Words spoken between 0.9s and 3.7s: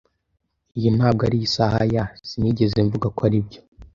ntabwo ari isaha ya." "Sinigeze mvuga ko aribyo."